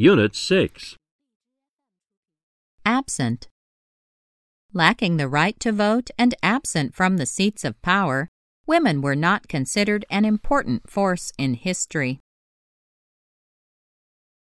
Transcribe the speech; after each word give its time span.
Unit 0.00 0.36
6. 0.36 0.94
Absent. 2.86 3.48
Lacking 4.72 5.16
the 5.16 5.26
right 5.26 5.58
to 5.58 5.72
vote 5.72 6.10
and 6.16 6.36
absent 6.40 6.94
from 6.94 7.16
the 7.16 7.26
seats 7.26 7.64
of 7.64 7.82
power, 7.82 8.28
women 8.64 9.00
were 9.00 9.16
not 9.16 9.48
considered 9.48 10.04
an 10.08 10.24
important 10.24 10.88
force 10.88 11.32
in 11.36 11.54
history. 11.54 12.20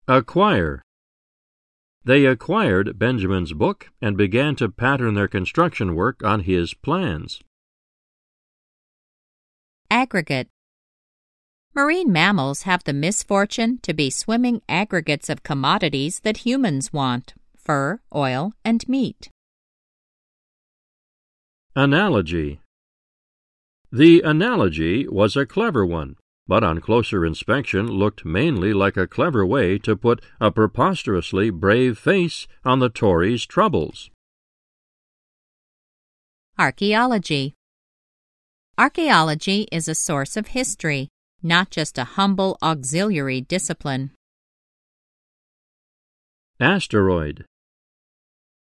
Acquire. 0.07 0.83
They 2.03 2.25
acquired 2.27 2.99
Benjamin's 2.99 3.53
book 3.53 3.89
and 3.99 4.15
began 4.15 4.55
to 4.57 4.69
pattern 4.69 5.15
their 5.15 5.27
construction 5.27 5.95
work 5.95 6.23
on 6.23 6.41
his 6.41 6.75
plans. 6.75 7.41
Aggregate. 9.91 10.47
Marine 11.75 12.13
mammals 12.13 12.61
have 12.61 12.81
the 12.85 12.93
misfortune 12.93 13.77
to 13.81 13.93
be 13.93 14.09
swimming 14.09 14.61
aggregates 14.69 15.27
of 15.27 15.43
commodities 15.43 16.21
that 16.21 16.45
humans 16.45 16.93
want 16.93 17.33
fur, 17.57 17.99
oil, 18.15 18.53
and 18.63 18.87
meat. 18.87 19.29
Analogy. 21.75 22.61
The 23.91 24.21
analogy 24.21 25.09
was 25.09 25.35
a 25.35 25.45
clever 25.45 25.85
one, 25.85 26.15
but 26.47 26.63
on 26.63 26.79
closer 26.79 27.25
inspection 27.25 27.87
looked 27.87 28.23
mainly 28.23 28.71
like 28.71 28.95
a 28.95 29.07
clever 29.07 29.45
way 29.45 29.77
to 29.79 29.97
put 29.97 30.23
a 30.39 30.51
preposterously 30.51 31.49
brave 31.49 31.97
face 31.97 32.47
on 32.63 32.79
the 32.79 32.89
Tories' 32.89 33.45
troubles. 33.45 34.09
Archaeology. 36.57 37.55
Archaeology 38.81 39.67
is 39.71 39.87
a 39.87 39.93
source 39.93 40.35
of 40.35 40.47
history 40.47 41.07
not 41.43 41.69
just 41.69 41.99
a 41.99 42.03
humble 42.17 42.57
auxiliary 42.63 43.39
discipline. 43.39 44.09
Asteroid 46.59 47.45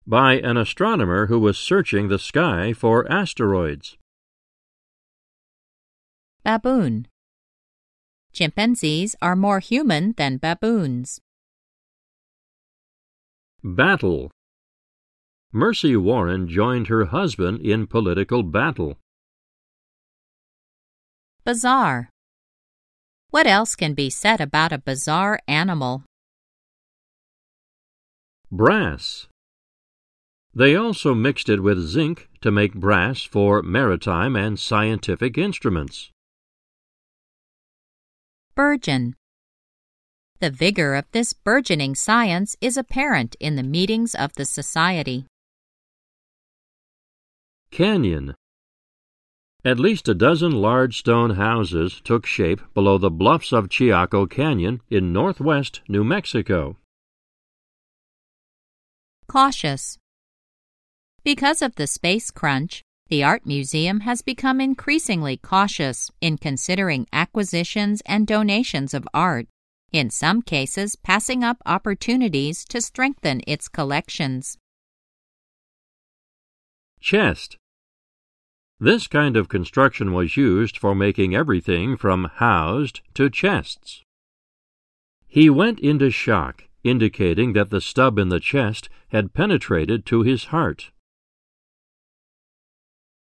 by 0.08 0.40
an 0.40 0.58
astronomer 0.58 1.28
who 1.28 1.38
was 1.38 1.60
searching 1.60 2.08
the 2.08 2.18
sky 2.18 2.74
for 2.74 3.06
asteroids. 3.12 3.96
Baboon 6.44 7.08
Chimpanzees 8.34 9.16
are 9.22 9.36
more 9.36 9.60
human 9.60 10.16
than 10.18 10.38
baboons. 10.38 11.22
Battle 13.64 14.32
Mercy 15.54 15.96
Warren 15.96 16.50
joined 16.50 16.88
her 16.88 17.06
husband 17.06 17.62
in 17.62 17.86
political 17.86 18.42
battle. 18.42 18.98
Bizarre 21.48 22.10
what 23.30 23.46
else 23.46 23.76
can 23.76 23.94
be 23.94 24.10
said 24.10 24.40
about 24.40 24.72
a 24.72 24.78
bizarre 24.78 25.40
animal? 25.48 26.04
Brass. 28.50 29.28
They 30.56 30.76
also 30.76 31.14
mixed 31.14 31.50
it 31.50 31.62
with 31.62 31.78
zinc 31.78 32.30
to 32.42 32.52
make 32.52 32.74
brass 32.74 33.22
for 33.24 33.62
maritime 33.62 34.36
and 34.36 34.58
scientific 34.58 35.38
instruments. 35.38 36.10
Burgeon. 38.56 39.16
The 40.40 40.50
vigor 40.50 40.96
of 40.96 41.06
this 41.12 41.34
burgeoning 41.34 41.96
science 41.96 42.56
is 42.62 42.78
apparent 42.78 43.36
in 43.40 43.56
the 43.56 43.64
meetings 43.64 44.16
of 44.16 44.34
the 44.34 44.46
Society. 44.46 45.26
Canyon. 47.72 48.36
At 49.66 49.80
least 49.80 50.08
a 50.08 50.14
dozen 50.14 50.52
large 50.52 51.00
stone 51.00 51.32
houses 51.32 52.00
took 52.04 52.26
shape 52.26 52.62
below 52.74 52.98
the 52.98 53.10
bluffs 53.10 53.52
of 53.52 53.70
Chaco 53.70 54.26
Canyon 54.26 54.82
in 54.90 55.12
northwest 55.12 55.82
New 55.88 56.04
Mexico. 56.04 56.78
Cautious. 59.28 59.98
Because 61.24 61.62
of 61.62 61.76
the 61.76 61.88
space 61.88 62.32
crunch, 62.32 62.82
the 63.10 63.24
Art 63.24 63.46
Museum 63.46 64.02
has 64.02 64.22
become 64.22 64.62
increasingly 64.62 65.38
cautious 65.38 66.12
in 66.22 66.38
considering 66.38 67.08
acquisitions 67.12 68.02
and 68.06 68.28
donations 68.28 68.94
of 68.94 69.08
art, 69.14 69.48
in 69.92 70.10
some 70.10 70.42
cases, 70.42 70.96
passing 70.96 71.44
up 71.44 71.58
opportunities 71.66 72.64
to 72.66 72.80
strengthen 72.80 73.42
its 73.48 73.68
collections. 73.68 74.58
Chest 77.00 77.58
this 78.80 79.08
kind 79.08 79.36
of 79.36 79.50
construction 79.50 80.14
was 80.14 80.38
used 80.38 80.78
for 80.78 80.94
making 80.94 81.36
everything 81.36 81.98
from 81.98 82.30
housed 82.36 83.02
to 83.16 83.30
chests. 83.30 84.04
He 85.26 85.50
went 85.50 85.80
into 85.80 86.12
shock, 86.12 86.66
indicating 86.84 87.54
that 87.54 87.70
the 87.70 87.82
stub 87.82 88.20
in 88.20 88.30
the 88.30 88.40
chest 88.40 88.90
had 89.10 89.34
penetrated 89.34 90.06
to 90.08 90.22
his 90.22 90.46
heart. 90.46 90.92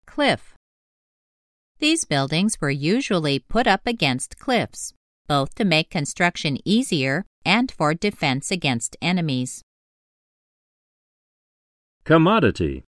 Cliff. 0.06 0.54
These 1.78 2.04
buildings 2.04 2.60
were 2.60 2.70
usually 2.70 3.40
put 3.40 3.66
up 3.66 3.82
against 3.86 4.38
cliffs, 4.38 4.94
both 5.26 5.54
to 5.56 5.64
make 5.64 5.90
construction 5.90 6.58
easier 6.64 7.24
and 7.44 7.72
for 7.72 7.94
defense 7.94 8.50
against 8.52 8.96
enemies. 9.02 9.62
Commodity. 12.04 12.84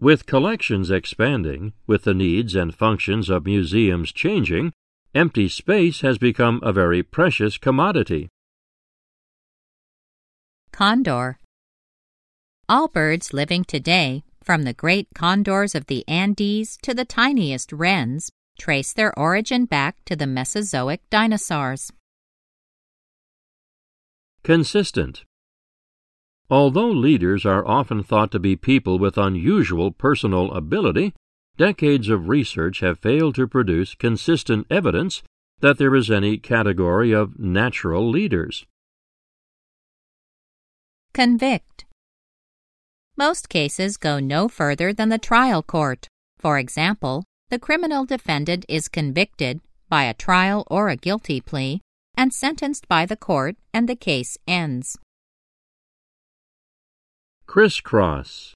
With 0.00 0.26
collections 0.26 0.90
expanding, 0.90 1.72
with 1.86 2.02
the 2.02 2.14
needs 2.14 2.54
and 2.54 2.74
functions 2.74 3.30
of 3.30 3.46
museums 3.46 4.12
changing, 4.12 4.72
empty 5.14 5.48
space 5.48 6.00
has 6.00 6.18
become 6.18 6.60
a 6.62 6.72
very 6.72 7.02
precious 7.02 7.58
commodity. 7.58 8.28
Condor 10.72 11.38
All 12.68 12.88
birds 12.88 13.32
living 13.32 13.64
today, 13.64 14.24
from 14.42 14.64
the 14.64 14.74
great 14.74 15.08
condors 15.14 15.74
of 15.74 15.86
the 15.86 16.06
Andes 16.08 16.76
to 16.82 16.92
the 16.92 17.04
tiniest 17.04 17.72
wrens, 17.72 18.30
trace 18.58 18.92
their 18.92 19.16
origin 19.18 19.64
back 19.64 20.04
to 20.06 20.16
the 20.16 20.26
Mesozoic 20.26 21.00
dinosaurs. 21.08 21.92
Consistent 24.42 25.24
Although 26.50 26.90
leaders 26.90 27.46
are 27.46 27.66
often 27.66 28.02
thought 28.02 28.30
to 28.32 28.38
be 28.38 28.56
people 28.56 28.98
with 28.98 29.16
unusual 29.16 29.92
personal 29.92 30.52
ability, 30.52 31.14
decades 31.56 32.08
of 32.08 32.28
research 32.28 32.80
have 32.80 32.98
failed 32.98 33.34
to 33.36 33.48
produce 33.48 33.94
consistent 33.94 34.66
evidence 34.70 35.22
that 35.60 35.78
there 35.78 35.94
is 35.94 36.10
any 36.10 36.36
category 36.36 37.12
of 37.12 37.38
natural 37.38 38.08
leaders. 38.08 38.66
Convict. 41.14 41.86
Most 43.16 43.48
cases 43.48 43.96
go 43.96 44.18
no 44.18 44.48
further 44.48 44.92
than 44.92 45.08
the 45.08 45.18
trial 45.18 45.62
court. 45.62 46.08
For 46.38 46.58
example, 46.58 47.24
the 47.48 47.58
criminal 47.58 48.04
defendant 48.04 48.66
is 48.68 48.88
convicted 48.88 49.60
by 49.88 50.04
a 50.04 50.14
trial 50.14 50.66
or 50.68 50.88
a 50.88 50.96
guilty 50.96 51.40
plea 51.40 51.80
and 52.16 52.32
sentenced 52.32 52.88
by 52.88 53.06
the 53.06 53.16
court, 53.16 53.56
and 53.72 53.88
the 53.88 53.96
case 53.96 54.36
ends. 54.46 54.98
Crisscross. 57.46 58.54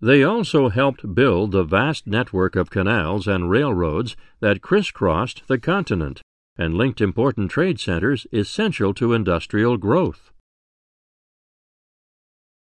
They 0.00 0.22
also 0.22 0.68
helped 0.68 1.14
build 1.14 1.52
the 1.52 1.64
vast 1.64 2.06
network 2.06 2.54
of 2.54 2.70
canals 2.70 3.26
and 3.26 3.50
railroads 3.50 4.16
that 4.40 4.62
crisscrossed 4.62 5.42
the 5.48 5.58
continent 5.58 6.22
and 6.58 6.74
linked 6.74 7.00
important 7.00 7.50
trade 7.50 7.78
centers 7.80 8.26
essential 8.32 8.94
to 8.94 9.12
industrial 9.12 9.76
growth. 9.76 10.32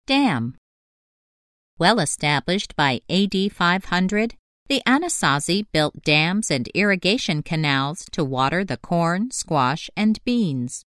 Dam. 0.08 0.56
Well 1.80 2.00
established 2.00 2.76
by 2.76 3.02
AD 3.10 3.52
500, 3.52 4.36
the 4.68 4.82
Anasazi 4.86 5.66
built 5.72 6.04
dams 6.04 6.52
and 6.52 6.68
irrigation 6.76 7.44
canals 7.44 8.06
to 8.12 8.24
water 8.24 8.64
the 8.64 8.78
corn, 8.78 9.32
squash, 9.32 9.90
and 9.96 10.24
beans. 10.24 10.84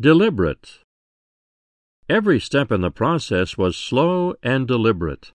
Deliberate. 0.00 0.83
Every 2.08 2.38
step 2.38 2.70
in 2.70 2.82
the 2.82 2.90
process 2.90 3.56
was 3.56 3.78
slow 3.78 4.34
and 4.42 4.68
deliberate. 4.68 5.32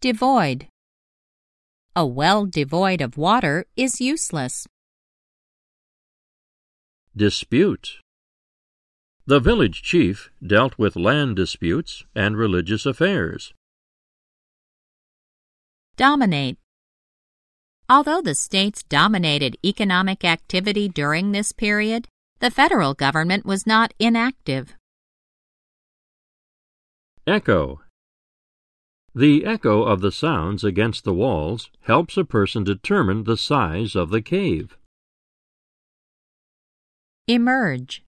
Devoid. 0.00 0.68
A 1.96 2.06
well 2.06 2.46
devoid 2.46 3.00
of 3.00 3.16
water 3.18 3.66
is 3.76 4.00
useless. 4.00 4.68
Dispute. 7.16 7.98
The 9.26 9.40
village 9.40 9.82
chief 9.82 10.30
dealt 10.40 10.78
with 10.78 10.94
land 10.94 11.34
disputes 11.34 12.04
and 12.14 12.36
religious 12.36 12.86
affairs. 12.86 13.52
Dominate. 15.96 16.56
Although 17.88 18.22
the 18.22 18.36
states 18.36 18.84
dominated 18.84 19.56
economic 19.64 20.24
activity 20.24 20.88
during 20.88 21.32
this 21.32 21.50
period, 21.50 22.06
the 22.40 22.50
federal 22.50 22.94
government 22.94 23.44
was 23.44 23.66
not 23.66 23.92
inactive. 23.98 24.74
Echo 27.26 27.82
The 29.14 29.44
echo 29.44 29.82
of 29.82 30.00
the 30.00 30.10
sounds 30.10 30.64
against 30.64 31.04
the 31.04 31.12
walls 31.12 31.70
helps 31.82 32.16
a 32.16 32.24
person 32.24 32.64
determine 32.64 33.24
the 33.24 33.36
size 33.36 33.94
of 33.94 34.08
the 34.08 34.22
cave. 34.22 34.78
Emerge. 37.28 38.02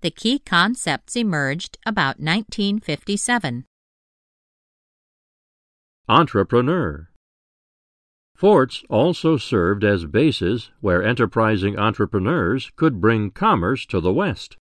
The 0.00 0.10
key 0.10 0.38
concepts 0.38 1.14
emerged 1.14 1.76
about 1.84 2.18
1957. 2.18 3.66
Entrepreneur. 6.08 7.11
Forts 8.34 8.82
also 8.88 9.36
served 9.36 9.84
as 9.84 10.04
bases 10.04 10.70
where 10.80 11.02
enterprising 11.02 11.78
entrepreneurs 11.78 12.72
could 12.76 13.00
bring 13.00 13.30
commerce 13.30 13.86
to 13.86 14.00
the 14.00 14.12
West. 14.12 14.56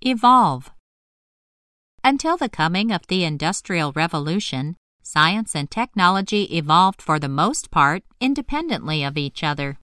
Evolve. 0.00 0.70
Until 2.02 2.36
the 2.36 2.48
coming 2.48 2.90
of 2.90 3.06
the 3.08 3.24
Industrial 3.24 3.92
Revolution, 3.92 4.76
science 5.02 5.54
and 5.54 5.70
technology 5.70 6.44
evolved 6.56 7.02
for 7.02 7.18
the 7.18 7.28
most 7.28 7.70
part 7.70 8.02
independently 8.20 9.04
of 9.04 9.16
each 9.16 9.42
other. 9.42 9.78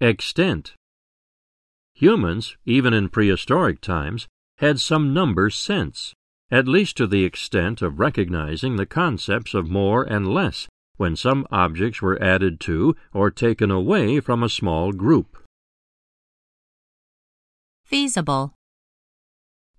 Extent. 0.00 0.74
Humans, 1.94 2.56
even 2.64 2.94
in 2.94 3.08
prehistoric 3.08 3.80
times, 3.80 4.28
had 4.58 4.78
some 4.80 5.12
number 5.12 5.50
sense 5.50 6.14
at 6.50 6.68
least 6.68 6.96
to 6.96 7.06
the 7.06 7.24
extent 7.24 7.82
of 7.82 7.98
recognizing 7.98 8.76
the 8.76 8.86
concepts 8.86 9.54
of 9.54 9.70
more 9.70 10.02
and 10.02 10.32
less 10.32 10.66
when 10.96 11.14
some 11.14 11.46
objects 11.50 12.02
were 12.02 12.20
added 12.22 12.58
to 12.60 12.94
or 13.12 13.30
taken 13.30 13.70
away 13.70 14.20
from 14.20 14.42
a 14.42 14.48
small 14.48 14.92
group. 14.92 15.38
Feasible. 17.84 18.54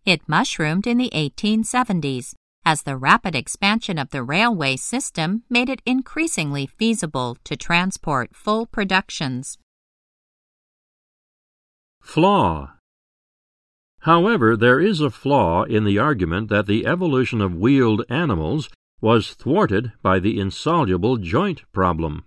It 0.05 0.21
mushroomed 0.27 0.87
in 0.87 0.97
the 0.97 1.11
1870s 1.13 2.33
as 2.65 2.83
the 2.83 2.97
rapid 2.97 3.35
expansion 3.35 3.97
of 3.97 4.09
the 4.11 4.23
railway 4.23 4.75
system 4.75 5.43
made 5.49 5.69
it 5.69 5.81
increasingly 5.85 6.65
feasible 6.65 7.37
to 7.43 7.55
transport 7.55 8.35
full 8.35 8.65
productions. 8.65 9.57
Flaw. 12.01 12.78
However, 14.01 14.55
there 14.55 14.79
is 14.79 15.01
a 15.01 15.09
flaw 15.09 15.63
in 15.63 15.83
the 15.83 15.99
argument 15.99 16.49
that 16.49 16.67
the 16.67 16.85
evolution 16.85 17.41
of 17.41 17.55
wheeled 17.55 18.03
animals 18.09 18.69
was 19.01 19.33
thwarted 19.33 19.91
by 20.01 20.19
the 20.19 20.39
insoluble 20.39 21.17
joint 21.17 21.61
problem. 21.71 22.25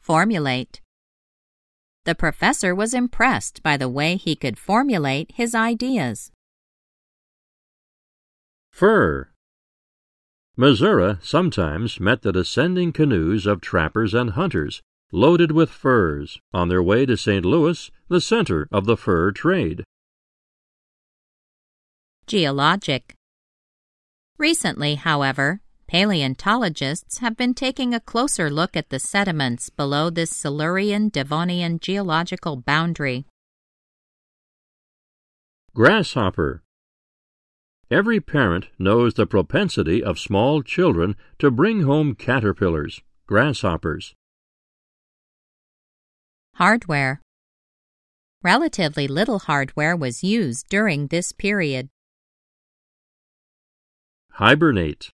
Formulate. 0.00 0.80
The 2.04 2.16
professor 2.16 2.74
was 2.74 2.94
impressed 2.94 3.62
by 3.62 3.76
the 3.76 3.88
way 3.88 4.16
he 4.16 4.34
could 4.34 4.58
formulate 4.58 5.32
his 5.34 5.54
ideas. 5.54 6.32
Fur. 8.72 9.28
Missouri 10.56 11.18
sometimes 11.22 12.00
met 12.00 12.22
the 12.22 12.32
descending 12.32 12.92
canoes 12.92 13.46
of 13.46 13.60
trappers 13.60 14.14
and 14.14 14.30
hunters 14.30 14.82
loaded 15.12 15.52
with 15.52 15.70
furs, 15.70 16.38
on 16.54 16.68
their 16.68 16.82
way 16.82 17.04
to 17.04 17.16
St. 17.16 17.44
Louis, 17.44 17.90
the 18.08 18.20
center 18.20 18.66
of 18.72 18.86
the 18.86 18.96
fur 18.96 19.30
trade. 19.30 19.84
Geologic. 22.26 23.14
Recently, 24.38 24.94
however, 24.94 25.60
paleontologists 25.86 27.18
have 27.18 27.36
been 27.36 27.52
taking 27.52 27.92
a 27.92 28.00
closer 28.00 28.48
look 28.48 28.74
at 28.74 28.88
the 28.88 28.98
sediments 28.98 29.68
below 29.68 30.08
this 30.08 30.30
Silurian 30.30 31.10
Devonian 31.10 31.78
geological 31.78 32.56
boundary. 32.56 33.26
Grasshopper. 35.74 36.62
Every 37.90 38.20
parent 38.20 38.68
knows 38.78 39.12
the 39.12 39.26
propensity 39.26 40.02
of 40.02 40.18
small 40.18 40.62
children 40.62 41.16
to 41.38 41.50
bring 41.50 41.82
home 41.82 42.14
caterpillars, 42.14 43.02
grasshoppers. 43.26 44.14
Hardware 46.54 47.20
Relatively 48.42 49.08
little 49.08 49.38
hardware 49.38 49.96
was 49.96 50.22
used 50.22 50.68
during 50.68 51.06
this 51.06 51.32
period. 51.32 51.88
Hibernate 54.32 55.10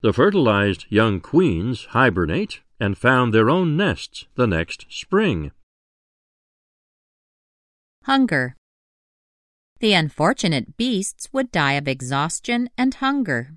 The 0.00 0.12
fertilized 0.12 0.86
young 0.88 1.20
queens 1.20 1.86
hibernate 1.90 2.60
and 2.78 2.96
found 2.96 3.32
their 3.32 3.50
own 3.50 3.76
nests 3.76 4.26
the 4.34 4.46
next 4.46 4.86
spring. 4.90 5.50
Hunger 8.04 8.56
The 9.80 9.92
unfortunate 9.94 10.76
beasts 10.76 11.28
would 11.32 11.50
die 11.50 11.74
of 11.74 11.88
exhaustion 11.88 12.68
and 12.78 12.94
hunger. 12.94 13.54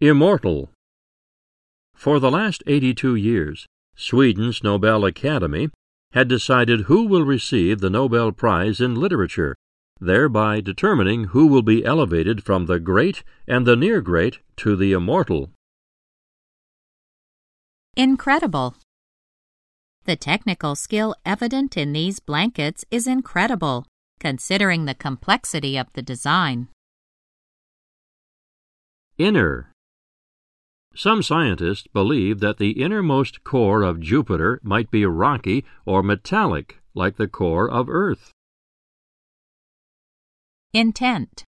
Immortal 0.00 0.70
For 1.94 2.18
the 2.18 2.30
last 2.30 2.62
82 2.66 3.14
years, 3.14 3.66
Sweden's 3.96 4.62
Nobel 4.62 5.04
Academy 5.04 5.70
had 6.12 6.28
decided 6.28 6.82
who 6.82 7.06
will 7.06 7.24
receive 7.24 7.80
the 7.80 7.90
Nobel 7.90 8.32
Prize 8.32 8.80
in 8.80 8.94
Literature, 8.94 9.56
thereby 10.00 10.60
determining 10.60 11.24
who 11.24 11.46
will 11.46 11.62
be 11.62 11.84
elevated 11.84 12.44
from 12.44 12.66
the 12.66 12.80
great 12.80 13.22
and 13.46 13.66
the 13.66 13.76
near 13.76 14.00
great 14.00 14.40
to 14.56 14.76
the 14.76 14.92
immortal. 14.92 15.50
Incredible. 17.96 18.74
The 20.04 20.16
technical 20.16 20.74
skill 20.74 21.14
evident 21.24 21.76
in 21.76 21.92
these 21.92 22.18
blankets 22.18 22.84
is 22.90 23.06
incredible, 23.06 23.86
considering 24.18 24.84
the 24.84 24.94
complexity 24.94 25.76
of 25.76 25.86
the 25.92 26.02
design. 26.02 26.68
Inner 29.18 29.71
some 30.94 31.22
scientists 31.22 31.86
believe 31.92 32.40
that 32.40 32.58
the 32.58 32.82
innermost 32.82 33.44
core 33.44 33.82
of 33.82 34.00
Jupiter 34.00 34.60
might 34.62 34.90
be 34.90 35.06
rocky 35.06 35.64
or 35.86 36.02
metallic, 36.02 36.78
like 36.94 37.16
the 37.16 37.28
core 37.28 37.70
of 37.70 37.88
Earth. 37.88 38.30
Intent 40.74 41.44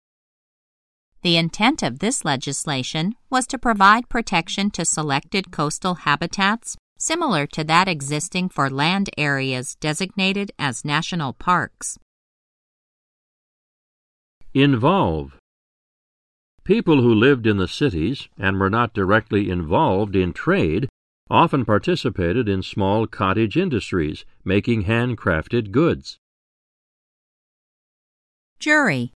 The 1.21 1.37
intent 1.37 1.83
of 1.83 1.99
this 1.99 2.23
legislation 2.23 3.15
was 3.29 3.47
to 3.47 3.57
provide 3.57 4.09
protection 4.09 4.71
to 4.71 4.85
selected 4.85 5.51
coastal 5.51 5.95
habitats 5.95 6.77
similar 6.97 7.47
to 7.47 7.63
that 7.63 7.87
existing 7.87 8.49
for 8.49 8.69
land 8.69 9.09
areas 9.17 9.75
designated 9.75 10.51
as 10.59 10.83
national 10.83 11.33
parks. 11.33 11.97
Involve 14.53 15.38
People 16.69 17.01
who 17.01 17.15
lived 17.15 17.47
in 17.47 17.57
the 17.57 17.67
cities 17.67 18.29
and 18.37 18.59
were 18.59 18.69
not 18.69 18.93
directly 18.93 19.49
involved 19.49 20.15
in 20.15 20.33
trade 20.33 20.87
often 21.27 21.65
participated 21.65 22.47
in 22.47 22.61
small 22.61 23.07
cottage 23.07 23.57
industries 23.57 24.23
making 24.45 24.83
handcrafted 24.83 25.71
goods. 25.71 26.19
Jury 28.59 29.13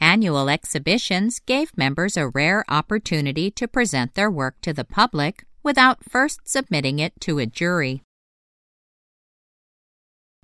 Annual 0.00 0.48
exhibitions 0.48 1.38
gave 1.38 1.76
members 1.76 2.16
a 2.16 2.28
rare 2.28 2.64
opportunity 2.66 3.50
to 3.50 3.68
present 3.68 4.14
their 4.14 4.30
work 4.30 4.58
to 4.62 4.72
the 4.72 4.84
public 4.84 5.44
without 5.62 6.02
first 6.02 6.48
submitting 6.48 6.98
it 6.98 7.12
to 7.20 7.40
a 7.40 7.44
jury. 7.44 8.04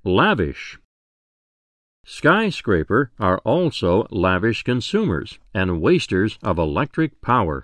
Lavish 0.03 0.77
Skyscraper 2.11 3.11
are 3.19 3.37
also 3.45 4.07
lavish 4.09 4.63
consumers 4.63 5.37
and 5.53 5.79
wasters 5.79 6.39
of 6.41 6.57
electric 6.57 7.21
power. 7.21 7.63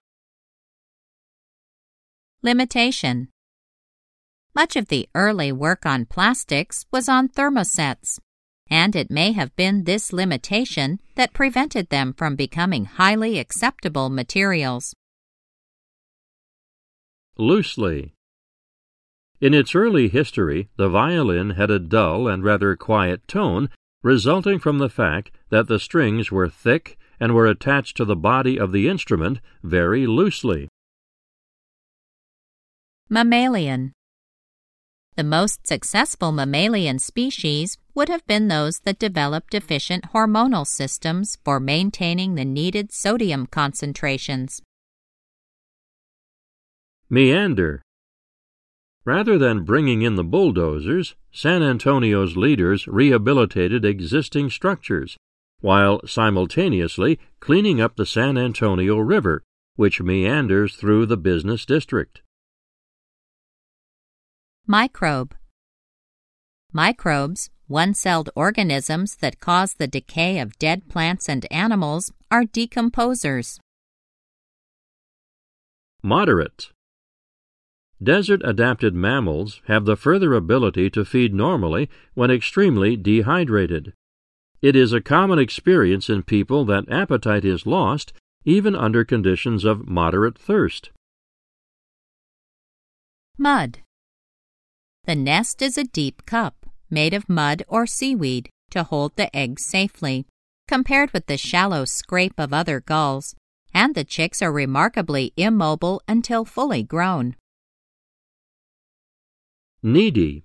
Limitation 2.43 3.29
Much 4.53 4.75
of 4.75 4.89
the 4.89 5.09
early 5.15 5.51
work 5.51 5.83
on 5.87 6.05
plastics 6.05 6.85
was 6.91 7.09
on 7.09 7.27
thermosets, 7.27 8.19
and 8.69 8.95
it 8.95 9.09
may 9.09 9.31
have 9.31 9.55
been 9.55 9.85
this 9.85 10.13
limitation 10.13 10.99
that 11.15 11.33
prevented 11.33 11.89
them 11.89 12.13
from 12.13 12.35
becoming 12.35 12.85
highly 12.85 13.39
acceptable 13.39 14.11
materials. 14.11 14.93
Loosely. 17.35 18.13
In 19.41 19.55
its 19.55 19.73
early 19.73 20.07
history, 20.07 20.69
the 20.77 20.87
violin 20.87 21.51
had 21.51 21.71
a 21.71 21.79
dull 21.79 22.27
and 22.27 22.43
rather 22.43 22.75
quiet 22.75 23.27
tone 23.27 23.69
resulting 24.05 24.59
from 24.59 24.77
the 24.77 24.87
fact 24.87 25.31
that 25.49 25.67
the 25.67 25.79
strings 25.79 26.31
were 26.31 26.47
thick 26.47 26.95
and 27.19 27.33
were 27.33 27.47
attached 27.47 27.97
to 27.97 28.05
the 28.05 28.15
body 28.15 28.55
of 28.59 28.71
the 28.71 28.87
instrument 28.87 29.39
very 29.63 30.05
loosely. 30.05 30.67
Mammalian 33.09 33.93
The 35.15 35.23
most 35.23 35.65
successful 35.65 36.31
mammalian 36.31 36.99
species 36.99 37.79
would 37.95 38.09
have 38.09 38.23
been 38.27 38.47
those 38.47 38.77
that 38.81 38.99
developed 38.99 39.55
efficient 39.55 40.11
hormonal 40.13 40.67
systems 40.67 41.39
for 41.43 41.59
maintaining 41.59 42.35
the 42.35 42.45
needed 42.45 42.91
sodium 42.91 43.47
concentrations. 43.47 44.61
Meander 47.09 47.81
Rather 49.05 49.37
than 49.37 49.63
bringing 49.63 50.01
in 50.01 50.15
the 50.15 50.23
bulldozers, 50.23 51.15
San 51.31 51.61
Antonio's 51.61 52.35
leaders 52.35 52.87
rehabilitated 52.87 53.85
existing 53.85 54.49
structures, 54.49 55.15
while 55.61 56.01
simultaneously 56.07 57.19
cleaning 57.39 57.79
up 57.79 57.95
the 57.95 58.05
San 58.05 58.35
Antonio 58.35 58.97
River, 58.97 59.43
which 59.75 60.01
meanders 60.01 60.75
through 60.75 61.05
the 61.05 61.17
business 61.17 61.65
district. 61.65 62.23
Microbe 64.65 65.35
Microbes, 66.73 67.51
one 67.67 67.93
celled 67.93 68.31
organisms 68.35 69.17
that 69.17 69.39
cause 69.39 69.75
the 69.75 69.87
decay 69.87 70.39
of 70.39 70.57
dead 70.57 70.89
plants 70.89 71.29
and 71.29 71.45
animals, 71.51 72.11
are 72.31 72.43
decomposers. 72.43 73.59
Moderate 76.01 76.71
Desert 78.03 78.41
adapted 78.43 78.93
mammals 78.93 79.61
have 79.67 79.85
the 79.85 79.95
further 79.95 80.33
ability 80.33 80.89
to 80.91 81.05
feed 81.05 81.33
normally 81.33 81.89
when 82.13 82.29
extremely 82.29 82.97
dehydrated. 82.97 83.93
It 84.61 84.75
is 84.75 84.93
a 84.93 85.01
common 85.01 85.39
experience 85.39 86.09
in 86.09 86.23
people 86.23 86.65
that 86.65 86.89
appetite 86.89 87.45
is 87.45 87.65
lost 87.65 88.13
even 88.43 88.75
under 88.75 89.03
conditions 89.03 89.63
of 89.63 89.87
moderate 89.87 90.37
thirst. 90.37 90.91
Mud 93.37 93.79
The 95.05 95.15
nest 95.15 95.61
is 95.61 95.77
a 95.77 95.83
deep 95.83 96.25
cup 96.25 96.65
made 96.89 97.13
of 97.13 97.27
mud 97.27 97.63
or 97.67 97.85
seaweed 97.85 98.49
to 98.71 98.83
hold 98.83 99.15
the 99.15 99.35
eggs 99.35 99.65
safely, 99.65 100.25
compared 100.67 101.11
with 101.11 101.25
the 101.27 101.37
shallow 101.37 101.85
scrape 101.85 102.39
of 102.39 102.53
other 102.53 102.79
gulls, 102.79 103.35
and 103.73 103.95
the 103.95 104.03
chicks 104.03 104.41
are 104.41 104.51
remarkably 104.51 105.33
immobile 105.35 106.01
until 106.07 106.45
fully 106.45 106.83
grown. 106.83 107.35
Needy. 109.87 110.43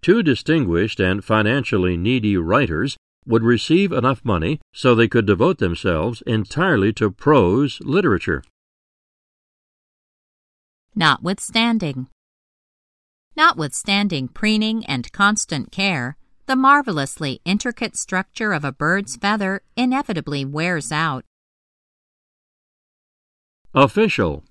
Two 0.00 0.22
distinguished 0.22 1.00
and 1.00 1.22
financially 1.22 1.98
needy 1.98 2.38
writers 2.38 2.96
would 3.26 3.42
receive 3.42 3.92
enough 3.92 4.24
money 4.24 4.58
so 4.72 4.94
they 4.94 5.06
could 5.06 5.26
devote 5.26 5.58
themselves 5.58 6.22
entirely 6.26 6.94
to 6.94 7.10
prose 7.10 7.78
literature. 7.82 8.42
Notwithstanding. 10.94 12.06
Notwithstanding 13.36 14.28
preening 14.28 14.86
and 14.86 15.12
constant 15.12 15.70
care, 15.70 16.16
the 16.46 16.56
marvelously 16.56 17.42
intricate 17.44 17.98
structure 17.98 18.54
of 18.54 18.64
a 18.64 18.72
bird's 18.72 19.16
feather 19.16 19.60
inevitably 19.76 20.42
wears 20.46 20.90
out. 20.90 21.26
Official. 23.74 24.42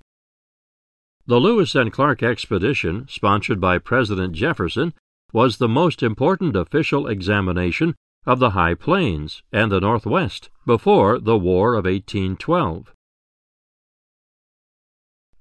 The 1.27 1.39
Lewis 1.39 1.73
and 1.73 1.91
Clark 1.91 2.21
expedition, 2.21 3.07
sponsored 3.09 3.59
by 3.59 3.79
President 3.79 4.33
Jefferson, 4.33 4.93
was 5.33 5.57
the 5.57 5.67
most 5.67 6.03
important 6.03 6.55
official 6.55 7.07
examination 7.07 7.95
of 8.27 8.37
the 8.37 8.51
High 8.51 8.75
Plains 8.75 9.41
and 9.51 9.71
the 9.71 9.79
Northwest 9.79 10.51
before 10.67 11.19
the 11.19 11.37
War 11.37 11.73
of 11.73 11.85
1812. 11.85 12.93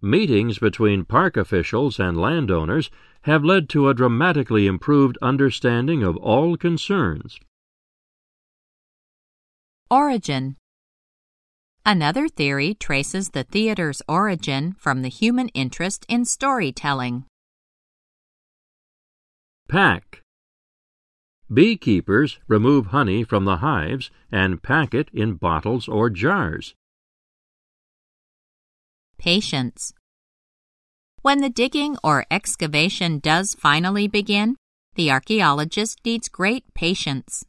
Meetings 0.00 0.58
between 0.58 1.04
park 1.04 1.36
officials 1.36 2.00
and 2.00 2.18
landowners 2.18 2.90
have 3.22 3.44
led 3.44 3.68
to 3.70 3.88
a 3.88 3.94
dramatically 3.94 4.66
improved 4.66 5.18
understanding 5.20 6.02
of 6.02 6.16
all 6.16 6.56
concerns. 6.56 7.38
Origin 9.90 10.56
Another 11.86 12.28
theory 12.28 12.72
traces 12.72 13.30
the 13.30 13.44
theater's 13.44 14.00
origin 14.08 14.74
from 14.78 15.02
the 15.02 15.10
human 15.10 15.48
interest 15.48 16.06
in 16.08 16.24
storytelling. 16.24 17.26
Pack 19.68 20.22
Beekeepers 21.52 22.38
remove 22.48 22.86
honey 22.86 23.22
from 23.22 23.44
the 23.44 23.58
hives 23.58 24.10
and 24.32 24.62
pack 24.62 24.94
it 24.94 25.10
in 25.12 25.34
bottles 25.34 25.86
or 25.86 26.08
jars. 26.08 26.74
Patience 29.18 29.92
When 31.20 31.42
the 31.42 31.50
digging 31.50 31.98
or 32.02 32.24
excavation 32.30 33.18
does 33.18 33.54
finally 33.54 34.08
begin, 34.08 34.56
the 34.94 35.10
archaeologist 35.10 36.00
needs 36.02 36.28
great 36.28 36.64
patience. 36.72 37.44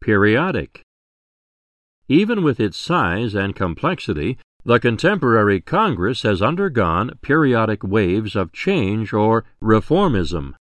Periodic 0.00 0.85
even 2.08 2.42
with 2.42 2.60
its 2.60 2.76
size 2.76 3.34
and 3.34 3.54
complexity, 3.54 4.38
the 4.64 4.80
contemporary 4.80 5.60
Congress 5.60 6.22
has 6.22 6.42
undergone 6.42 7.12
periodic 7.22 7.84
waves 7.84 8.34
of 8.34 8.52
change 8.52 9.12
or 9.12 9.44
reformism. 9.62 10.54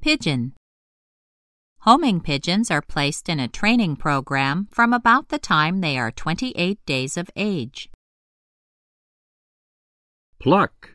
Pigeon 0.00 0.52
Homing 1.80 2.20
pigeons 2.20 2.70
are 2.70 2.82
placed 2.82 3.28
in 3.28 3.38
a 3.38 3.48
training 3.48 3.96
program 3.96 4.66
from 4.70 4.92
about 4.92 5.28
the 5.28 5.38
time 5.38 5.80
they 5.80 5.96
are 5.96 6.10
28 6.10 6.78
days 6.84 7.16
of 7.16 7.30
age. 7.36 7.88
Pluck 10.40 10.92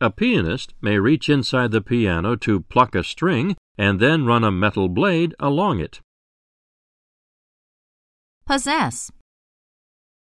A 0.00 0.10
pianist 0.10 0.74
may 0.80 0.98
reach 0.98 1.28
inside 1.28 1.70
the 1.70 1.80
piano 1.80 2.36
to 2.36 2.60
pluck 2.60 2.94
a 2.94 3.04
string 3.04 3.56
and 3.76 4.00
then 4.00 4.24
run 4.24 4.42
a 4.42 4.50
metal 4.50 4.88
blade 4.88 5.34
along 5.38 5.80
it. 5.80 6.00
Possess. 8.46 9.10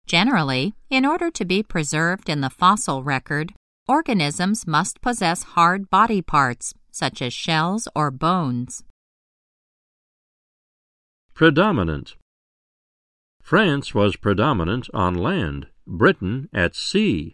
Generally, 0.04 0.74
in 0.90 1.06
order 1.06 1.30
to 1.30 1.44
be 1.44 1.62
preserved 1.62 2.28
in 2.28 2.40
the 2.40 2.50
fossil 2.50 3.04
record, 3.04 3.52
organisms 3.86 4.66
must 4.66 5.00
possess 5.00 5.44
hard 5.54 5.88
body 5.90 6.20
parts, 6.20 6.74
such 6.90 7.22
as 7.22 7.32
shells 7.32 7.86
or 7.94 8.10
bones. 8.10 8.82
Predominant. 11.34 12.16
France 13.40 13.94
was 13.94 14.16
predominant 14.16 14.88
on 14.92 15.14
land, 15.14 15.68
Britain 15.86 16.48
at 16.52 16.74
sea. 16.74 17.32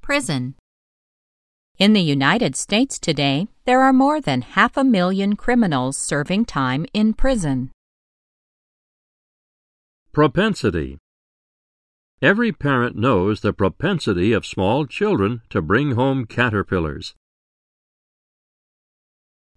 Prison. 0.00 0.56
In 1.78 1.92
the 1.92 2.02
United 2.02 2.56
States 2.56 2.98
today, 2.98 3.46
there 3.64 3.82
are 3.82 3.92
more 3.92 4.20
than 4.20 4.42
half 4.42 4.76
a 4.76 4.82
million 4.82 5.36
criminals 5.36 5.96
serving 5.96 6.46
time 6.46 6.84
in 6.92 7.14
prison. 7.14 7.70
Propensity 10.14 10.96
Every 12.22 12.52
parent 12.52 12.94
knows 12.94 13.40
the 13.40 13.52
propensity 13.52 14.32
of 14.32 14.46
small 14.46 14.86
children 14.86 15.42
to 15.50 15.60
bring 15.60 15.96
home 15.96 16.24
caterpillars. 16.24 17.16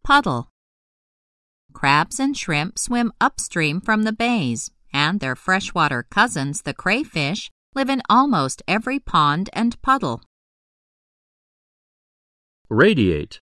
Puddle 0.03 0.49
Crabs 1.73 2.19
and 2.19 2.35
shrimp 2.35 2.79
swim 2.79 3.11
upstream 3.21 3.79
from 3.79 4.01
the 4.01 4.11
bays, 4.11 4.71
and 4.91 5.19
their 5.19 5.35
freshwater 5.35 6.07
cousins, 6.09 6.63
the 6.63 6.73
crayfish, 6.73 7.51
live 7.75 7.87
in 7.87 8.01
almost 8.09 8.63
every 8.67 8.97
pond 8.97 9.51
and 9.53 9.79
puddle. 9.83 10.23
Radiate 12.67 13.39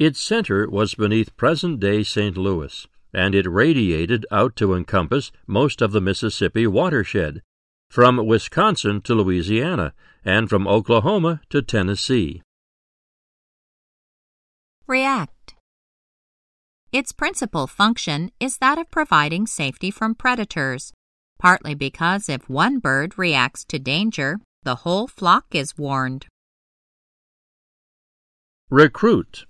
Its 0.00 0.20
center 0.20 0.68
was 0.68 0.96
beneath 0.96 1.36
present 1.36 1.78
day 1.78 2.02
St. 2.02 2.36
Louis 2.36 2.84
and 3.14 3.34
it 3.34 3.48
radiated 3.48 4.26
out 4.30 4.56
to 4.56 4.74
encompass 4.74 5.30
most 5.46 5.80
of 5.80 5.92
the 5.92 6.00
Mississippi 6.00 6.66
watershed, 6.66 7.40
from 7.88 8.26
Wisconsin 8.26 9.00
to 9.02 9.14
Louisiana, 9.14 9.94
and 10.24 10.50
from 10.50 10.66
Oklahoma 10.66 11.40
to 11.50 11.62
Tennessee. 11.62 12.42
React. 14.86 15.54
Its 16.92 17.12
principal 17.12 17.66
function 17.66 18.30
is 18.38 18.58
that 18.58 18.78
of 18.78 18.90
providing 18.90 19.46
safety 19.46 19.90
from 19.90 20.14
predators, 20.14 20.92
partly 21.38 21.74
because 21.74 22.28
if 22.28 22.48
one 22.48 22.78
bird 22.78 23.18
reacts 23.18 23.64
to 23.64 23.78
danger, 23.78 24.38
the 24.62 24.76
whole 24.76 25.06
flock 25.06 25.46
is 25.52 25.76
warned. 25.78 26.26
Recruit. 28.70 29.44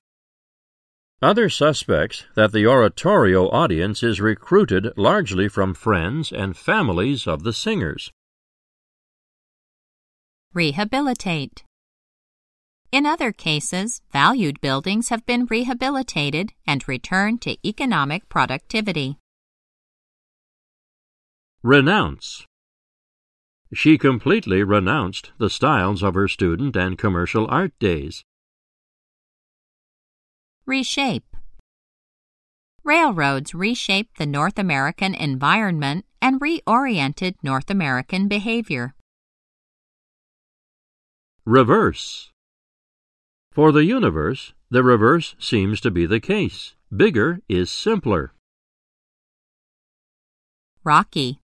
Other 1.25 1.49
suspects 1.49 2.27
that 2.35 2.53
the 2.53 2.67
oratorio 2.67 3.49
audience 3.49 4.03
is 4.03 4.21
recruited 4.21 4.93
largely 4.95 5.49
from 5.49 5.73
friends 5.73 6.31
and 6.31 6.55
families 6.55 7.27
of 7.27 7.45
the 7.45 7.53
singers. 7.55 8.13
Rehabilitate. 10.53 11.65
In 12.93 13.07
other 13.07 13.33
cases, 13.33 14.03
valued 14.13 14.61
buildings 14.61 15.09
have 15.09 15.25
been 15.25 15.47
rehabilitated 15.47 16.53
and 16.67 16.87
returned 16.87 17.41
to 17.41 17.57
economic 17.67 18.29
productivity. 18.29 19.17
Renounce. 21.63 22.45
She 23.73 23.97
completely 23.97 24.63
renounced 24.63 25.33
the 25.39 25.49
styles 25.49 26.03
of 26.03 26.13
her 26.13 26.29
student 26.29 26.77
and 26.77 26.99
commercial 26.99 27.47
art 27.49 27.73
days. 27.81 28.27
Reshape 30.67 31.37
Railroads 32.85 33.55
reshaped 33.55 34.17
the 34.17 34.25
North 34.25 34.59
American 34.59 35.15
environment 35.15 36.07
and 36.23 36.41
reoriented 36.41 37.35
North 37.43 37.69
American 37.69 38.29
behavior. 38.29 38.95
Reverse. 41.45 42.31
For 43.53 43.73
the 43.73 43.85
universe, 43.85 44.55
the 44.71 44.83
reverse 44.83 45.35
seems 45.39 45.83
to 45.83 45.91
be 45.91 46.07
the 46.07 46.19
case. 46.19 46.75
Bigger 46.95 47.41
is 47.47 47.71
simpler. 47.71 48.33
Rocky. 50.83 51.41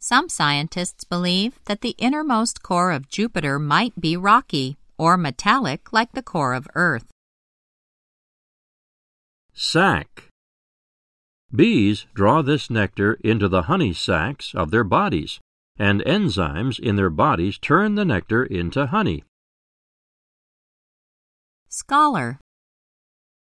Some 0.00 0.28
scientists 0.28 1.04
believe 1.04 1.60
that 1.66 1.82
the 1.82 1.94
innermost 1.98 2.64
core 2.64 2.90
of 2.90 3.08
Jupiter 3.08 3.60
might 3.60 4.00
be 4.00 4.16
rocky 4.16 4.76
or 4.98 5.16
metallic 5.16 5.92
like 5.92 6.10
the 6.12 6.22
core 6.22 6.54
of 6.54 6.66
Earth. 6.74 7.11
Sac. 9.54 10.28
Bees 11.54 12.06
draw 12.14 12.42
this 12.42 12.70
nectar 12.70 13.14
into 13.22 13.48
the 13.48 13.62
honey 13.62 13.92
sacs 13.92 14.54
of 14.54 14.70
their 14.70 14.84
bodies, 14.84 15.40
and 15.78 16.00
enzymes 16.02 16.80
in 16.80 16.96
their 16.96 17.10
bodies 17.10 17.58
turn 17.58 17.94
the 17.94 18.04
nectar 18.04 18.44
into 18.44 18.86
honey. 18.86 19.24
Scholar. 21.68 22.40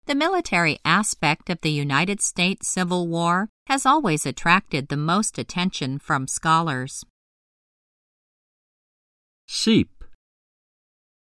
The 0.05 0.15
military 0.15 0.79
aspect 0.85 1.49
of 1.49 1.61
the 1.61 1.71
United 1.71 2.21
States 2.21 2.67
Civil 2.67 3.07
War 3.07 3.49
has 3.67 3.85
always 3.85 4.25
attracted 4.25 4.89
the 4.89 4.97
most 4.97 5.37
attention 5.37 5.97
from 5.99 6.27
scholars. 6.27 7.03
Seep. 9.47 10.03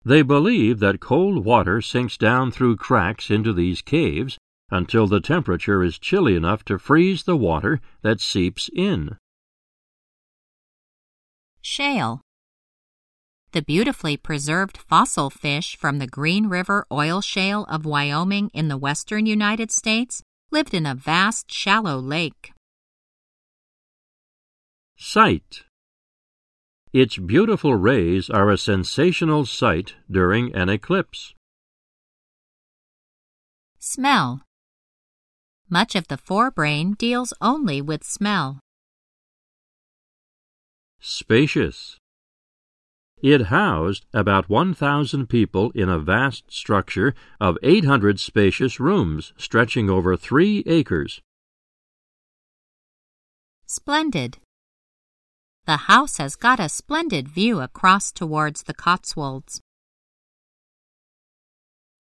They 0.05 0.21
believe 0.21 0.79
that 0.79 0.99
cold 0.99 1.45
water 1.45 1.81
sinks 1.81 2.17
down 2.17 2.51
through 2.51 2.77
cracks 2.77 3.29
into 3.29 3.53
these 3.53 3.81
caves 3.81 4.37
until 4.69 5.07
the 5.07 5.19
temperature 5.19 5.83
is 5.83 5.99
chilly 5.99 6.35
enough 6.35 6.63
to 6.65 6.79
freeze 6.79 7.23
the 7.23 7.37
water 7.37 7.79
that 8.01 8.19
seeps 8.19 8.69
in. 8.75 9.17
Shale. 11.61 12.21
The 13.51 13.61
beautifully 13.61 14.17
preserved 14.17 14.77
fossil 14.77 15.29
fish 15.29 15.77
from 15.77 15.99
the 15.99 16.07
Green 16.07 16.47
River 16.47 16.85
oil 16.91 17.21
shale 17.21 17.65
of 17.69 17.85
Wyoming 17.85 18.49
in 18.53 18.67
the 18.67 18.77
western 18.77 19.25
United 19.27 19.71
States 19.71 20.23
lived 20.51 20.73
in 20.73 20.85
a 20.85 20.95
vast 20.95 21.51
shallow 21.51 21.99
lake. 21.99 22.51
Sight. 24.97 25.63
Its 26.91 27.17
beautiful 27.17 27.75
rays 27.75 28.29
are 28.29 28.49
a 28.49 28.57
sensational 28.57 29.45
sight 29.45 29.95
during 30.09 30.53
an 30.55 30.69
eclipse. 30.69 31.33
Smell. 33.79 34.41
Much 35.79 35.95
of 35.95 36.07
the 36.07 36.17
forebrain 36.17 36.95
deals 36.99 37.33
only 37.41 37.81
with 37.81 38.03
smell. 38.03 38.59
Spacious. 40.99 41.97
It 43.23 43.45
housed 43.47 44.05
about 44.13 44.49
1,000 44.49 45.25
people 45.27 45.71
in 45.73 45.89
a 45.89 45.97
vast 45.97 46.43
structure 46.51 47.15
of 47.41 47.57
800 47.63 48.19
spacious 48.19 48.79
rooms 48.79 49.33
stretching 49.35 49.89
over 49.89 50.15
three 50.15 50.61
acres. 50.67 51.21
Splendid. 53.65 54.37
The 55.65 55.89
house 55.89 56.17
has 56.17 56.35
got 56.35 56.59
a 56.59 56.69
splendid 56.69 57.27
view 57.27 57.61
across 57.61 58.11
towards 58.11 58.61
the 58.61 58.75
Cotswolds. 58.75 59.59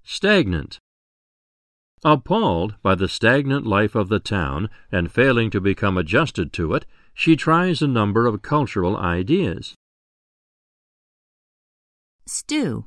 Stagnant. 0.03 0.77
Appalled 2.05 2.75
by 2.81 2.95
the 2.95 3.07
stagnant 3.07 3.65
life 3.65 3.95
of 3.95 4.09
the 4.09 4.19
town 4.19 4.69
and 4.91 5.11
failing 5.11 5.49
to 5.51 5.61
become 5.61 5.97
adjusted 5.97 6.51
to 6.53 6.73
it, 6.73 6.85
she 7.13 7.35
tries 7.37 7.81
a 7.81 7.87
number 7.87 8.27
of 8.27 8.41
cultural 8.41 8.97
ideas. 8.97 9.73
Stew. 12.25 12.85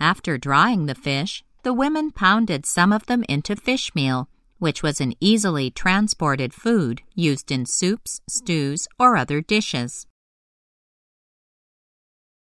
After 0.00 0.38
drying 0.38 0.86
the 0.86 0.94
fish, 0.94 1.44
the 1.64 1.74
women 1.74 2.10
pounded 2.10 2.64
some 2.64 2.92
of 2.92 3.06
them 3.06 3.24
into 3.28 3.56
fish 3.56 3.94
meal, 3.94 4.28
which 4.58 4.82
was 4.82 5.00
an 5.00 5.12
easily 5.20 5.70
transported 5.70 6.54
food 6.54 7.02
used 7.14 7.50
in 7.50 7.66
soups, 7.66 8.20
stews, 8.28 8.88
or 8.98 9.16
other 9.16 9.40
dishes. 9.40 10.06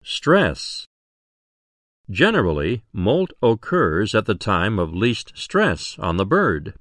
Stress. 0.03 0.87
Generally, 2.11 2.85
molt 2.93 3.33
occurs 3.43 4.15
at 4.15 4.27
the 4.27 4.35
time 4.35 4.79
of 4.79 4.95
least 4.95 5.33
stress 5.35 5.97
on 5.99 6.19
the 6.19 6.27
bird. 6.27 6.75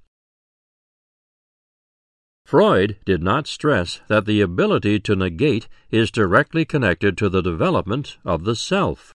Freud 2.46 2.98
did 3.06 3.24
not 3.24 3.48
stress 3.48 4.02
that 4.10 4.26
the 4.26 4.42
ability 4.42 5.00
to 5.00 5.16
negate 5.16 5.68
is 5.90 6.12
directly 6.12 6.66
connected 6.66 7.18
to 7.18 7.30
the 7.30 7.42
development 7.42 8.18
of 8.26 8.44
the 8.44 8.56
self. 8.56 9.14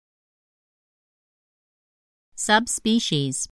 Subspecies 2.36 3.48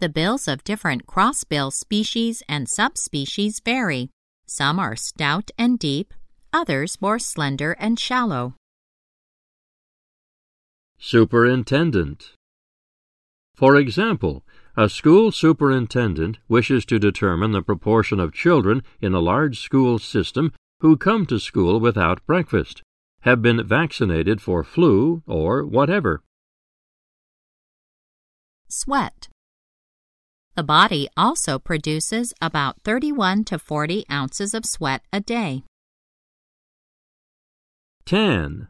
The 0.00 0.08
bills 0.08 0.48
of 0.48 0.64
different 0.64 1.06
crossbill 1.06 1.72
species 1.72 2.42
and 2.48 2.68
subspecies 2.68 3.60
vary. 3.64 4.10
Some 4.46 4.80
are 4.80 4.96
stout 4.96 5.52
and 5.56 5.78
deep, 5.78 6.12
others 6.52 6.98
more 7.00 7.20
slender 7.20 7.72
and 7.78 8.00
shallow. 8.00 8.54
Superintendent 11.02 12.34
For 13.54 13.74
example, 13.76 14.44
a 14.76 14.90
school 14.90 15.32
superintendent 15.32 16.36
wishes 16.46 16.84
to 16.84 16.98
determine 16.98 17.52
the 17.52 17.62
proportion 17.62 18.20
of 18.20 18.34
children 18.34 18.82
in 19.00 19.14
a 19.14 19.18
large 19.20 19.60
school 19.60 19.98
system 19.98 20.52
who 20.80 20.98
come 20.98 21.24
to 21.26 21.40
school 21.40 21.80
without 21.80 22.24
breakfast, 22.26 22.82
have 23.22 23.40
been 23.40 23.66
vaccinated 23.66 24.42
for 24.42 24.62
flu, 24.62 25.22
or 25.26 25.64
whatever. 25.64 26.22
Sweat. 28.68 29.28
The 30.54 30.62
body 30.62 31.08
also 31.16 31.58
produces 31.58 32.34
about 32.42 32.82
31 32.82 33.44
to 33.44 33.58
40 33.58 34.04
ounces 34.10 34.52
of 34.52 34.66
sweat 34.66 35.02
a 35.12 35.20
day. 35.20 35.64
Tan. 38.04 38.68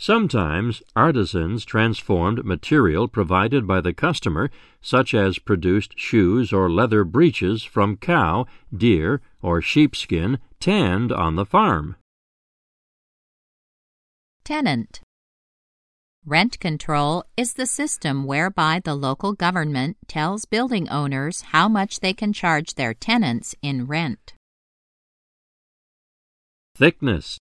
Sometimes 0.00 0.82
artisans 0.96 1.66
transformed 1.66 2.42
material 2.42 3.06
provided 3.06 3.66
by 3.66 3.82
the 3.82 3.92
customer, 3.92 4.50
such 4.80 5.12
as 5.12 5.38
produced 5.38 5.92
shoes 5.98 6.54
or 6.54 6.70
leather 6.70 7.04
breeches 7.04 7.64
from 7.64 7.98
cow, 7.98 8.46
deer, 8.74 9.20
or 9.42 9.60
sheepskin 9.60 10.38
tanned 10.58 11.12
on 11.12 11.36
the 11.36 11.44
farm. 11.44 11.96
Tenant. 14.42 15.02
Rent 16.24 16.58
control 16.60 17.24
is 17.36 17.52
the 17.52 17.66
system 17.66 18.24
whereby 18.24 18.80
the 18.82 18.94
local 18.94 19.34
government 19.34 19.98
tells 20.08 20.46
building 20.46 20.88
owners 20.88 21.42
how 21.52 21.68
much 21.68 22.00
they 22.00 22.14
can 22.14 22.32
charge 22.32 22.76
their 22.76 22.94
tenants 22.94 23.54
in 23.60 23.86
rent. 23.86 24.32
Thickness. 26.74 27.38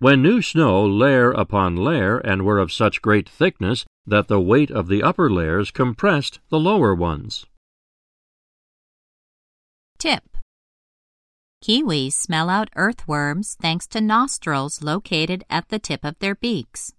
When 0.00 0.22
new 0.22 0.42
snow 0.42 0.86
layer 0.86 1.32
upon 1.32 1.74
layer 1.74 2.18
and 2.18 2.44
were 2.44 2.60
of 2.60 2.70
such 2.70 3.02
great 3.02 3.28
thickness 3.28 3.84
that 4.06 4.28
the 4.28 4.40
weight 4.40 4.70
of 4.70 4.86
the 4.86 5.02
upper 5.02 5.28
layers 5.28 5.72
compressed 5.72 6.38
the 6.50 6.60
lower 6.60 6.94
ones. 6.94 7.46
Tip 9.98 10.36
Kiwis 11.64 12.12
smell 12.12 12.48
out 12.48 12.70
earthworms 12.76 13.56
thanks 13.60 13.88
to 13.88 14.00
nostrils 14.00 14.82
located 14.82 15.42
at 15.50 15.68
the 15.68 15.80
tip 15.80 16.04
of 16.04 16.16
their 16.20 16.36
beaks. 16.36 16.92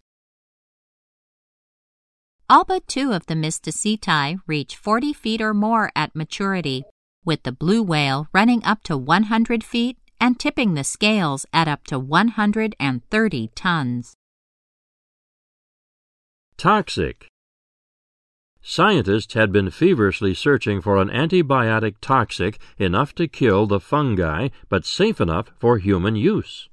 All 2.49 2.65
but 2.65 2.85
two 2.85 3.13
of 3.13 3.27
the 3.27 3.35
Mysticeti 3.35 4.41
reach 4.45 4.75
40 4.75 5.13
feet 5.13 5.39
or 5.39 5.53
more 5.53 5.89
at 5.95 6.15
maturity, 6.15 6.83
with 7.23 7.43
the 7.43 7.53
blue 7.53 7.81
whale 7.81 8.27
running 8.33 8.61
up 8.65 8.83
to 8.83 8.97
100 8.97 9.63
feet 9.63 9.97
and 10.19 10.39
tipping 10.39 10.73
the 10.73 10.83
scales 10.83 11.45
at 11.53 11.67
up 11.67 11.85
to 11.85 11.99
130 11.99 13.51
tons. 13.55 14.13
Toxic. 16.57 17.27
Scientists 18.61 19.33
had 19.33 19.51
been 19.51 19.69
feverishly 19.71 20.33
searching 20.33 20.81
for 20.81 20.97
an 20.97 21.09
antibiotic 21.09 21.95
toxic 22.01 22.59
enough 22.77 23.15
to 23.15 23.27
kill 23.27 23.65
the 23.65 23.79
fungi 23.79 24.49
but 24.67 24.85
safe 24.85 25.21
enough 25.21 25.51
for 25.57 25.77
human 25.77 26.15
use. 26.15 26.69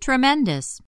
Tremendous. 0.00 0.80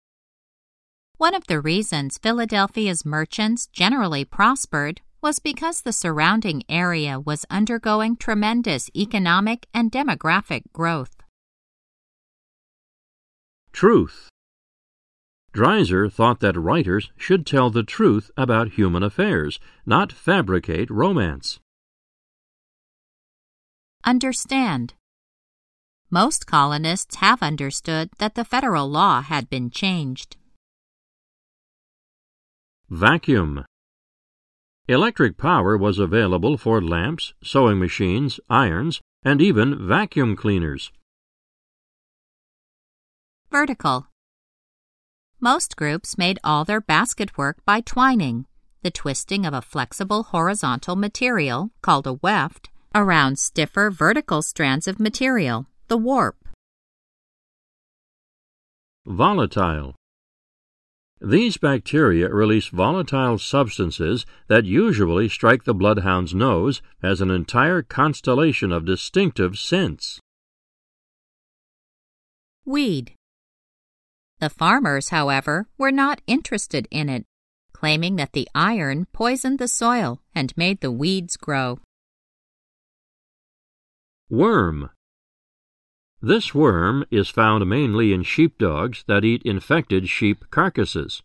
One 1.18 1.34
of 1.34 1.46
the 1.46 1.60
reasons 1.60 2.18
Philadelphia's 2.18 3.04
merchants 3.04 3.66
generally 3.66 4.24
prospered 4.24 5.00
was 5.20 5.38
because 5.38 5.82
the 5.82 5.92
surrounding 5.92 6.62
area 6.68 7.18
was 7.18 7.44
undergoing 7.50 8.16
tremendous 8.16 8.90
economic 8.96 9.66
and 9.74 9.90
demographic 9.90 10.62
growth. 10.72 11.16
Truth. 13.72 14.28
Dreiser 15.52 16.10
thought 16.12 16.40
that 16.40 16.56
writers 16.56 17.10
should 17.16 17.46
tell 17.46 17.70
the 17.70 17.82
truth 17.82 18.30
about 18.36 18.72
human 18.72 19.02
affairs, 19.02 19.58
not 19.84 20.12
fabricate 20.12 20.90
romance. 20.90 21.58
understand. 24.04 24.94
Most 26.10 26.46
colonists 26.46 27.16
have 27.16 27.42
understood 27.42 28.08
that 28.18 28.34
the 28.34 28.44
federal 28.44 28.88
law 28.88 29.20
had 29.20 29.50
been 29.50 29.70
changed. 29.70 30.36
Vacuum. 32.88 33.64
Electric 34.90 35.36
power 35.36 35.76
was 35.76 35.98
available 35.98 36.56
for 36.56 36.80
lamps, 36.80 37.34
sewing 37.44 37.78
machines, 37.78 38.40
irons, 38.48 39.02
and 39.22 39.42
even 39.42 39.86
vacuum 39.86 40.34
cleaners. 40.34 40.90
Vertical. 43.50 44.06
Most 45.40 45.76
groups 45.76 46.16
made 46.16 46.38
all 46.42 46.64
their 46.64 46.80
basket 46.80 47.36
work 47.36 47.62
by 47.66 47.82
twining, 47.82 48.46
the 48.80 48.90
twisting 48.90 49.44
of 49.44 49.52
a 49.52 49.60
flexible 49.60 50.22
horizontal 50.22 50.96
material, 50.96 51.70
called 51.82 52.06
a 52.06 52.14
weft, 52.14 52.70
around 52.94 53.38
stiffer 53.38 53.90
vertical 53.90 54.40
strands 54.40 54.88
of 54.88 54.98
material, 54.98 55.66
the 55.88 55.98
warp. 55.98 56.48
Volatile. 59.04 59.97
These 61.20 61.56
bacteria 61.56 62.28
release 62.28 62.68
volatile 62.68 63.38
substances 63.38 64.24
that 64.46 64.64
usually 64.64 65.28
strike 65.28 65.64
the 65.64 65.74
bloodhound's 65.74 66.32
nose 66.32 66.80
as 67.02 67.20
an 67.20 67.30
entire 67.30 67.82
constellation 67.82 68.70
of 68.70 68.84
distinctive 68.84 69.58
scents. 69.58 70.20
Weed. 72.64 73.14
The 74.38 74.50
farmers, 74.50 75.08
however, 75.08 75.66
were 75.76 75.90
not 75.90 76.20
interested 76.28 76.86
in 76.90 77.08
it, 77.08 77.24
claiming 77.72 78.14
that 78.16 78.32
the 78.32 78.48
iron 78.54 79.06
poisoned 79.12 79.58
the 79.58 79.66
soil 79.66 80.20
and 80.34 80.56
made 80.56 80.80
the 80.80 80.92
weeds 80.92 81.36
grow. 81.36 81.80
Worm. 84.30 84.90
This 86.20 86.52
worm 86.52 87.04
is 87.10 87.28
found 87.28 87.68
mainly 87.68 88.12
in 88.12 88.24
sheepdogs 88.24 89.04
that 89.06 89.24
eat 89.24 89.42
infected 89.44 90.08
sheep 90.08 90.44
carcasses. 90.50 91.22